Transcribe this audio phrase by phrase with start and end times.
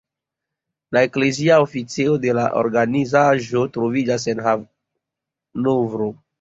[0.95, 6.13] La eklezia oficejo de la organizaĵo troviĝas en Hanovro.